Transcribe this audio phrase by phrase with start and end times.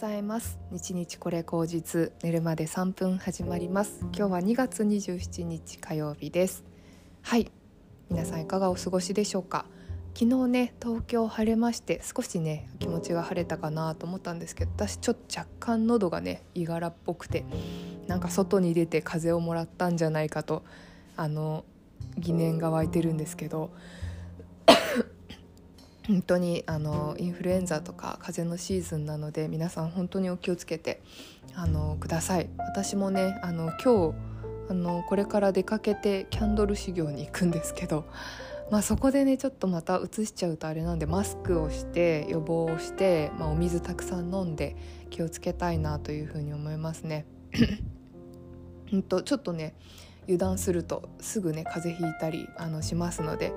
[0.00, 0.58] ざいます。
[0.70, 3.98] 日日これ口実寝るまで3分始まります。
[4.16, 6.64] 今日は2月27日火曜日です。
[7.20, 7.52] はい。
[8.08, 9.66] 皆さんいかがお過ごしでしょうか？
[10.14, 17.44] 昨日ね東京晴れまして少しね気持ちが晴れたかなと思ったんですけど私ちょっと若干喉がねいがらっぽくて
[18.06, 20.62] なんか外に出て風をもらったんじゃないかと
[21.14, 21.66] あの
[22.16, 23.70] 疑念が湧いてるんですけど
[26.10, 31.00] 本当にあのインフルエンザとか風邪のシーズンなので皆さん本当にお気をつけて
[31.54, 34.14] あのください私もねあの今日
[34.70, 38.06] あのこれから出かけてキャンドル修行に行くんですけど、
[38.72, 44.76] まあ、そこでねちょっとまたうつしちゃうとあれなんでマスクをして予防をして、まあ、お水たくさん飲んで
[45.10, 47.26] 気をつけたいなというふうに思いますね。
[48.94, 49.74] んとちょっとね
[50.24, 53.52] 油断するとすぐね風邪ひいたりあのしますので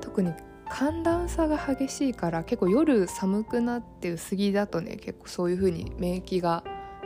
[0.00, 0.32] 特に
[0.72, 6.64] 寒暖差が激しいから結構夜寒くなって薄着だとね結構そういう風に免疫が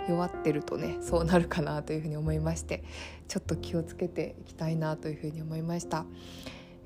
[0.08, 2.84] 弱ってるとねそうなるかなというふうに思いまして
[3.26, 6.06] ちょっと気をつけていきたいなというふうに思いました。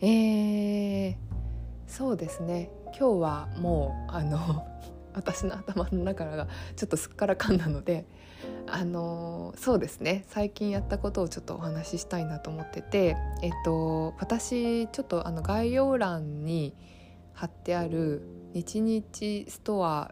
[0.00, 1.16] えー、
[1.86, 2.70] そうですね。
[2.98, 4.66] 今日はもうあの
[5.12, 8.06] 私の頭の中がちょっとすっからかんなので
[8.72, 10.24] あのそうですね。
[10.28, 16.74] 最近やったことをちょっとお話ししたいなと思っててえっと私ちょっとあの概要欄に
[17.32, 20.10] 貼ってある日日ストア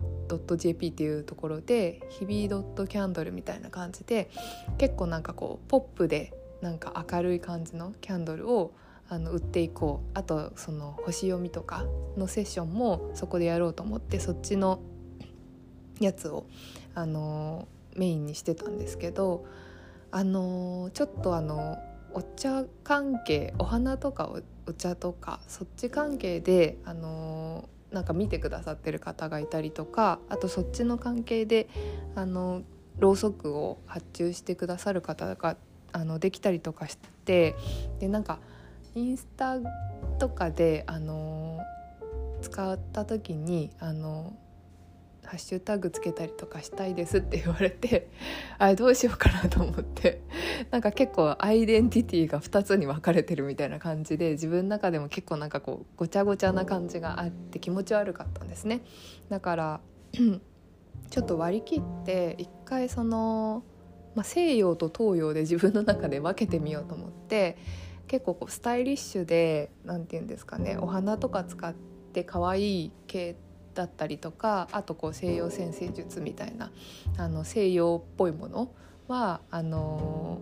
[0.56, 4.30] .jp っていうところで日々ドットキャンドルみたいな感じで
[4.78, 8.72] 結構なんかこうポップでなんか明るい感じのキャンドルを
[9.08, 10.18] あの売っていこう。
[10.18, 11.84] あとその星読みとか
[12.16, 14.80] のセッションもそこでやろうと思ってそっちの
[16.00, 16.46] やつを
[16.94, 19.44] あのメインにしてたんですけど
[20.10, 21.78] あのちょっとあの
[22.14, 24.30] お茶関係お花とか
[24.66, 31.68] お茶とかそっち関係であのなんか見てくださってる方がいたりとかあとそっちの関係で
[32.14, 32.62] あの
[32.98, 35.56] ろうそくを発注してくださる方が
[35.92, 37.54] あのできたりとかして
[37.98, 38.40] でなんか
[38.94, 39.56] インスタ
[40.18, 41.60] とかであの
[42.42, 44.36] 使った時にあの
[45.28, 48.08] ハッシュタグつけたりとかしたいですって言われて
[48.56, 50.22] あれどうしようかなと思って。
[50.70, 58.80] なんか結構アイデンティティが2つに分かれてるみたいな感じで自分の中でも結構なんかこうごちゃごちゃな感じがあって気持ち悪かったんですね。
[59.28, 59.80] だから
[61.10, 63.64] ちょっと割り切って一回その、
[64.14, 67.58] まあ、西洋と東洋で 自分の中で分けてみようと思って
[68.06, 71.74] 結構こうスタイリッシュで何て言うんですかねお花とか使っ
[72.14, 73.36] て可愛い系
[73.78, 76.72] だったりとかあとこう西洋占星術みたいな
[77.16, 78.72] あの西洋っぽいもの
[79.06, 80.40] はあの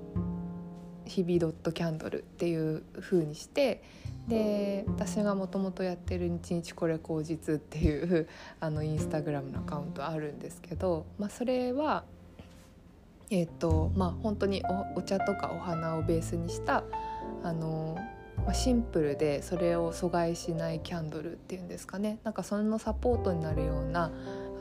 [1.05, 3.83] 日々ドットキャンドルっていう風にして
[4.27, 8.27] で私がもともとやってる「日日これ口実」っていう
[8.59, 12.05] あのインスタグラムのアカウントあるんですけど、まあ、それは
[13.29, 14.63] えっ、とまあ本当に
[14.95, 16.85] お茶とかお花をベースにした
[17.43, 17.99] あの、
[18.53, 22.19] シンプルでそれを阻害しないキャンドルっていうんですかね。
[22.25, 24.11] なんかそのサポートになるような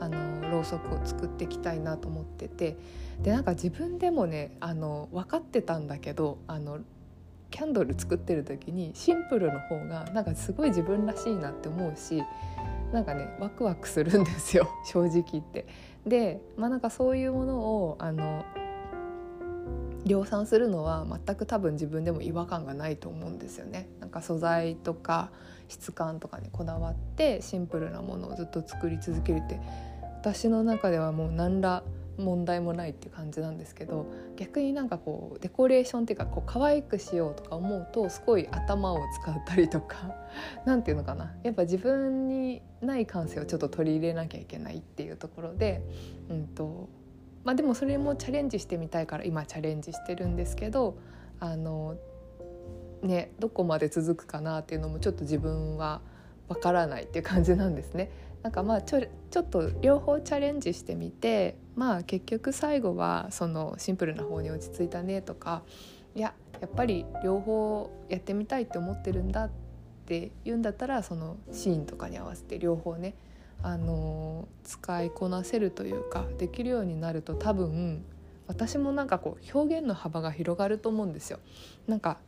[0.00, 2.76] あのろうそくを作っていきたいなと思ってて。
[3.22, 6.80] でなんか自分でもねあの分かってたんだけどあの
[7.50, 12.22] キャンドル作ってる時にシンプルの方がなんかすごい自分らしいなって思うし
[12.92, 14.68] なんかねワクワクするんですよ。
[14.86, 15.66] 正直言って。
[16.06, 18.44] でまあなんかそういうものをあの
[20.06, 23.88] 量産するのは全く多分自分でも違和感がないと思うんですよね。
[24.00, 25.30] なんか素材とか
[25.68, 29.60] 質感とかにこだわってシンプルなものをずっと作り続けるって
[30.20, 31.82] 私の中ではもう何ら
[32.18, 34.06] 問題もないって感じなんですけど
[34.36, 40.14] 逆になんかこうデコレーションっていうかこう可愛くしようとか思うとすごい頭を使ったりとか
[40.64, 45.82] 何て言うのかなやっぱ自分にない感性をちょっと取り入れなきゃいけないっていうところで、
[46.30, 46.88] うんと
[47.46, 50.98] まあ、でもそれもチャレンジしてみたいから今チャレンジしてるんですけど
[51.38, 51.96] あの
[53.02, 56.00] ねどこまで続くかなっていうのもちょっと自分は
[56.48, 58.10] わからないっていう感じなんですね。
[58.42, 59.00] なんかまあちょ
[59.30, 65.62] ちょっと両方チャレンジしてみてまあ結局最後はそのシンプルな方に落ち着いたねとか
[66.16, 69.50] いややっぱり両方やってみたいって思ってるんだっ
[70.06, 73.14] て言うんだったらそのシーンとかに合わせて両方ね
[73.62, 78.04] あの使いこなせるというかできるようになると多分
[78.46, 81.40] 私もなんかこう表現の幅が広がると思うんですよ。
[81.86, 82.18] なんか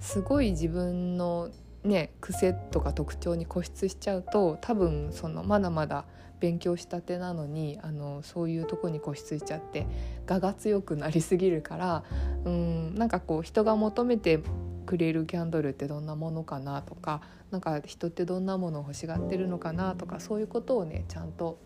[0.00, 1.50] すごい自分の
[1.84, 6.04] ね癖とか特徴に固執しちゃうと多分そのまだまだ
[6.40, 9.86] 勉強したてなのにあのそういうとこに固執しちゃって
[10.28, 12.04] 我が強くなりすぎるから
[12.44, 14.40] うんなんかこう人が求めて
[14.88, 17.20] くれるキャンドルってどんなものかなとか
[17.50, 21.58] なんか人ってどんなものを欲しがってるのかなとかそういうことをねちゃんと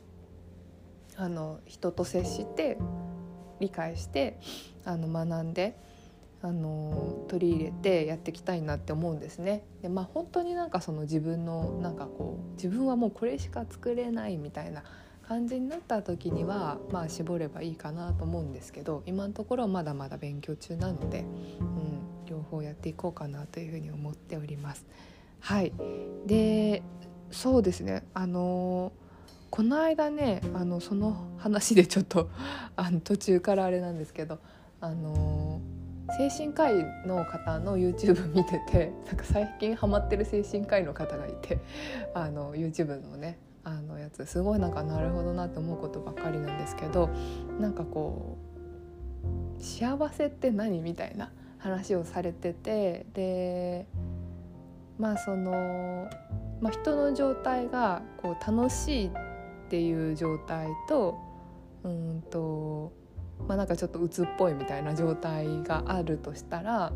[1.17, 2.79] あの人と接して
[3.61, 4.41] 理解して
[4.85, 5.79] あの学んで
[6.43, 9.63] あの取り入れてやっていきたいなって思うんですね。
[9.83, 14.83] でまあ本当になんかその自分のなんかこう自分はもうこれしか作れないみたいな
[15.29, 21.21] 感じになった時にはまあ絞ればいいかなと思うんですけど今のところはまだまだ勉強中なので、
[21.61, 21.92] うん、
[22.33, 24.87] 両方やっていこうかなというふうに思っております。
[25.41, 25.73] はい
[26.27, 26.83] で
[27.31, 28.93] そうですねあの
[29.51, 32.31] この間ねあのその話でちょっと
[32.77, 34.39] あの途中からあれなんですけど
[34.81, 35.61] あの
[36.17, 41.59] 精神科医の方の YouTube 見ててなんか最近ハマってる精神科医の方がいて
[42.15, 47.11] あの YouTube のねあのやつすごいなんかなるほどなって思うことばっかりなんですけど
[47.61, 48.39] なんかこ
[49.59, 51.31] う幸せって何みたいな
[51.63, 53.87] 話をされててで
[54.99, 56.11] まあその、
[56.61, 59.11] まあ、人の状態がこう楽しいっ
[59.71, 61.19] ていう状態と
[61.85, 62.93] うんと
[63.47, 66.93] まあなんかちょっと鬱っぽいみたいな状態があるとしたら、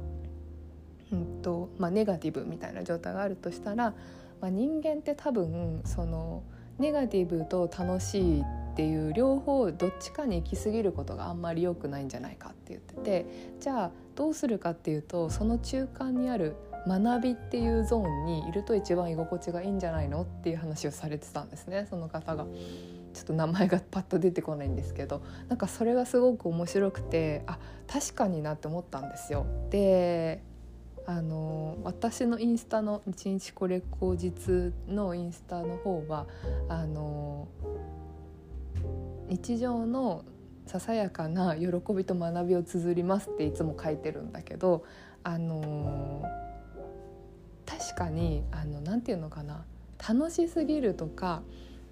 [1.12, 3.95] うんとまあ、ネガティブみたいな状態があるとしたら、
[4.41, 6.43] まあ、人間って多分その
[6.79, 8.45] ネガティブと楽しいっ
[8.77, 13.27] ていう両方どっちかに行き過ぎることがあんまり良くないんじゃないかって言ってて
[13.59, 16.57] じゃあどうするかっていうとその中間にある
[16.89, 22.47] 学びっていうゾーンにいると一番居心地がいいんじゃないのっていう話をされてたんですねその方が。
[23.17, 29.47] ちょっと名前がパッと出てこないんですけどなんかそれがすごく面白くてあ確かになって思ったんですよ。
[29.71, 30.43] で
[31.07, 36.27] あの私のインスタの「一日これ口実」のインスタの方は
[36.69, 37.49] あの
[39.29, 40.23] 日常の
[40.67, 44.85] ささやかな喜びと学びを綴りますっていつも書いてるんだけど
[45.23, 46.25] あの
[47.65, 49.65] 確かにあのなんていうのかな
[50.09, 51.43] 楽しすぎるとか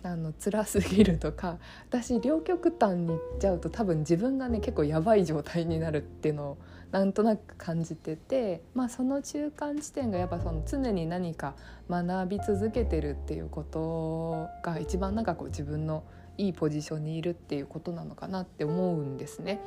[0.03, 6.59] あの辛すぎるとか私両極端にいっちゃうと多分自分がね結構やばい状態になるっていうのを
[6.91, 11.55] なんとなく感じてて、まあ、その中間地点がやっぱその常に何か
[11.91, 16.05] 学び続けてるっていうことが一番なんかこう自分の
[16.38, 19.60] いいポジションにいるっていうことなのかなって思うんですね。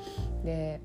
[0.43, 0.81] で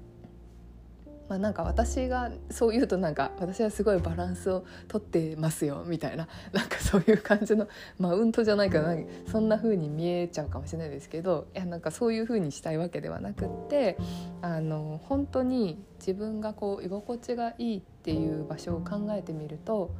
[1.32, 7.68] まあ、なんか私がそう言うとなんか私はすごいバランスをとってますよみたいななんかそういう感じの
[7.98, 8.94] マウントじゃないかな
[9.30, 13.96] そんな風に見えちゃうかもしれないですけどいやなんかそういう風にしたいわけではなくって
[14.42, 19.94] あの本当に自分がこう居心地がいいっていう場所を考えてみると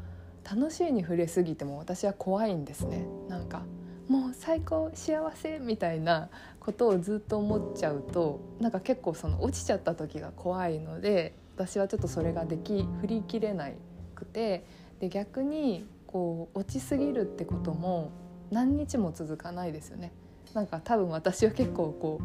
[0.44, 3.62] 楽しいに触れすぎても私は怖いんですねなんか。
[4.08, 6.28] もう最高幸せみたいな
[6.60, 13.68] ことをずっと思っちゃうとなんか結構その落ちちゃった時が怖いので私はちょっとそれができ振り切れな
[14.14, 14.64] くて
[15.00, 18.10] で逆にこう落ちすぎるってことも
[18.50, 20.12] 何日も続かないですよね。
[20.54, 22.20] なんか多分私は結構こ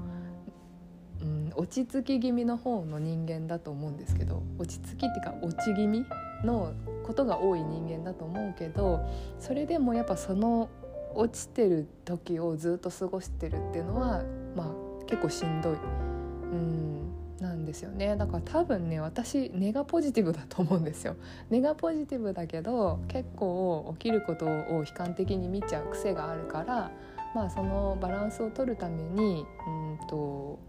[1.22, 6.06] う、うん、落ち着き気味の方の人間だと思うんですけど落ち着きっていうか落ち気味
[6.44, 6.74] の
[7.06, 9.08] ことが多い人間だと思うけど
[9.40, 10.70] それでもやっぱその
[11.15, 14.24] 落ちてる時をずっと過ごしてるっていうのは
[14.56, 21.15] まあ結構しんどい、うん、なんですよねだから多分ね私ネガポジティブだと思うんですよ。
[21.50, 26.92] ネガポジティブだけど結構起きることを悲観的に見ちゃう癖があるから
[27.33, 30.59] まあそのバランスを取るためにうんと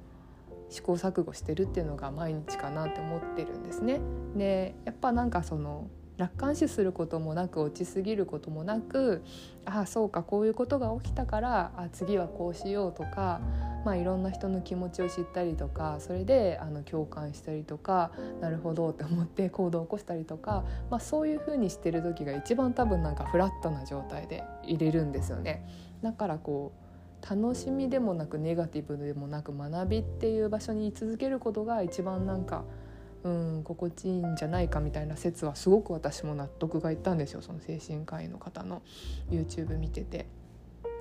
[0.70, 4.00] 試行錯誤してるっていうのが毎日かなって思ってるんですね。
[4.36, 5.88] でやっぱなんかその
[6.18, 9.22] 楽観視することもなく落ちすぎることもなく
[9.64, 13.40] ああそうかこういうことが起きたからあ次はこうしようとか、
[13.84, 18.10] まあ、いろんな人の気持ちを知ったりとかそれであの共感したりとか
[18.40, 25.64] なるほどって思って行動を起こしたりとか、まあ、そういうふうにしてる時が一番多分なんかフラットな状態で入れるんですよね。
[26.02, 26.88] だからこう
[27.28, 32.64] 楽しみでもなくネガティブでもなく学びっていう場所に居続けることが一番なんか
[33.24, 38.82] うん心地いいんじゃないかみたいな説はすごく私も納得がいったんですよその精神科医の方の
[39.30, 40.26] YouTube 見てて。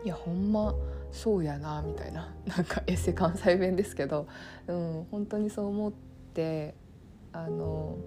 [0.03, 0.75] いやほんま
[1.11, 4.27] そうやなみたいななんかエセ関西弁ですけど、
[4.67, 5.91] うん、本当にそう思っ
[6.33, 6.75] て
[7.33, 7.97] あの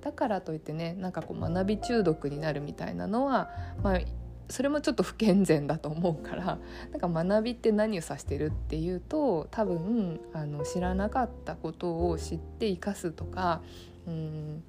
[0.00, 3.50] だからといってねなんかこう学び中毒になるみたいなのは、
[3.82, 4.00] まあ、
[4.48, 6.58] それもちょっと不健全だと思うから
[6.92, 13.62] なんか学びって何を指してるっていうと多分あの知らなかったことを知って生かすとか
[14.06, 14.62] うん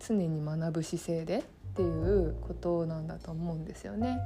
[0.00, 1.42] 常に学ぶ姿勢でっ
[1.74, 4.18] ていうことなんだと思うんですよね。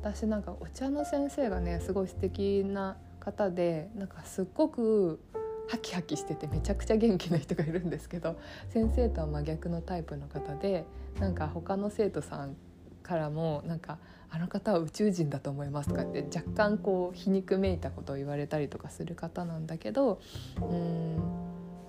[0.00, 5.20] 私なんかお茶の先生がねすごい素敵な方でなんかすっごく
[5.68, 8.36] ハキハキしててめちゃくちゃ元気な人がいるんですけど
[8.68, 10.84] 先生とは真逆のタイプの方で
[11.20, 12.56] なんか他の生徒さん
[13.02, 13.98] からもなんか
[14.30, 20.20] 「あの方は宇宙人だと思います」とかって若干こう皮肉めいたことを言われたりとかする方なんだけど
[20.60, 21.16] うん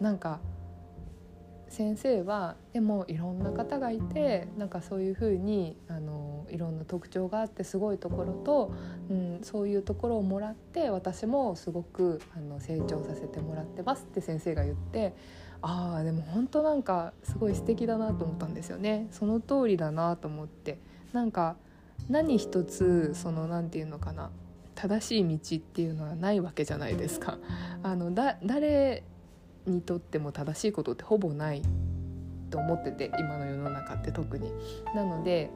[0.02, 0.40] なんか
[1.74, 8.72] 先生はでもいろんな方がいてなんかそういうふうにあのいろんな特徴があってすごいところと、
[9.10, 15.16] うん、そういうところをもらって私もすごくあの成長させてもらってますって先生が言って
[15.64, 19.08] ああでも本当なんかすごい素敵だなと思ったんですよね。
[19.12, 20.78] その通りだなと思って
[21.14, 21.56] なんか
[22.10, 24.32] 何一つその何て言うのかな
[24.76, 27.38] 正しい道っていうのはないわけじゃないですか。
[27.84, 29.04] あのだ誰
[29.66, 31.62] にとっても正しいことってほぼない
[32.50, 34.52] と思ってて今の世の中って特に。
[34.96, 35.52] なので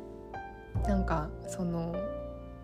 [0.87, 1.95] なんかその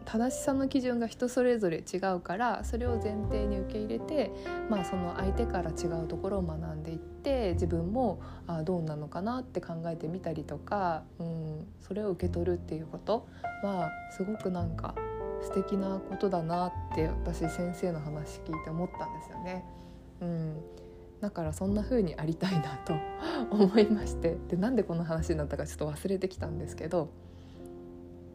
[0.03, 4.31] 正しさの基準が人それぞれ違うからそれを前提に受け入れて、
[4.69, 13.27] まあ、その相手から違うところを学んでいって自分もあどうなのかなって考えてみたりとか、うん、それを受け取るっていうこと
[13.63, 14.95] はすごくなんか
[15.41, 19.63] 素敵なことだなって私先生の話聞いて思ったんですよね。
[20.21, 20.61] うん。
[21.21, 22.93] だからそんな風にありたいなと
[23.51, 24.37] 思いまして。
[24.49, 27.09] でなんでこの話になったかちょっと忘れてきたんですけど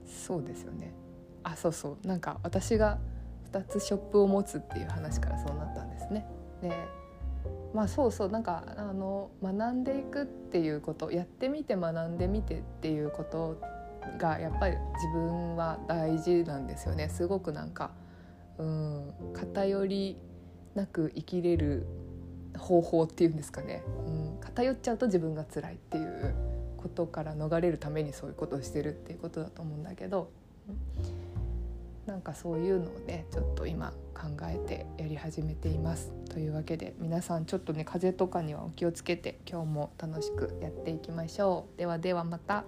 [0.06, 0.92] そうですよね。
[1.52, 2.06] あそうそう。
[2.06, 2.98] なんか私が
[3.52, 6.26] 2つショップを持つっていう話からそうなったんですね。
[6.62, 6.72] で
[7.74, 8.30] まあそうそう。
[8.30, 13.60] なんかあの学んでいくっていうことやってみて学んでみてっていうこと
[14.18, 17.08] がやっぱり自分は大事なんですよね。
[17.08, 17.92] すごくなんか
[18.58, 20.16] うん偏り
[20.74, 21.86] なく生きれる
[22.56, 26.34] 方法っていうんですかね、うん、偏っちゃうと自分が辛いっていう
[26.76, 30.30] ことから逃れるためにそういうことをしてるっていうことだと思うんだけど、
[30.68, 31.17] うん、
[32.08, 36.10] なんかそういうのをねちょっと今考えてやり始めています。
[36.30, 41.78] というわけで皆さんちょっとね風邪とかにはお気をつけて今日も楽しくやっていきましょう。
[41.78, 42.64] ではではまた。